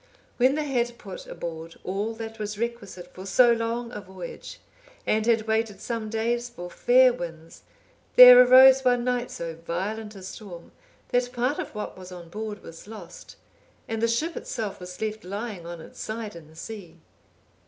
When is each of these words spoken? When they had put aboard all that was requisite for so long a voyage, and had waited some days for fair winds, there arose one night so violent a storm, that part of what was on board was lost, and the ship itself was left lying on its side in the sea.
When 0.37 0.55
they 0.55 0.65
had 0.65 0.97
put 0.97 1.27
aboard 1.27 1.75
all 1.83 2.15
that 2.15 2.39
was 2.39 2.57
requisite 2.57 3.13
for 3.13 3.27
so 3.27 3.51
long 3.53 3.91
a 3.91 4.01
voyage, 4.01 4.59
and 5.05 5.27
had 5.27 5.43
waited 5.45 5.79
some 5.79 6.09
days 6.09 6.49
for 6.49 6.71
fair 6.71 7.13
winds, 7.13 7.61
there 8.15 8.41
arose 8.41 8.83
one 8.83 9.03
night 9.03 9.29
so 9.29 9.53
violent 9.57 10.15
a 10.15 10.23
storm, 10.23 10.71
that 11.09 11.31
part 11.31 11.59
of 11.59 11.75
what 11.75 11.99
was 11.99 12.11
on 12.11 12.29
board 12.29 12.63
was 12.63 12.87
lost, 12.87 13.35
and 13.87 14.01
the 14.01 14.07
ship 14.07 14.35
itself 14.35 14.79
was 14.79 14.99
left 14.99 15.23
lying 15.23 15.67
on 15.67 15.79
its 15.79 15.99
side 15.99 16.35
in 16.35 16.47
the 16.47 16.55
sea. 16.55 16.97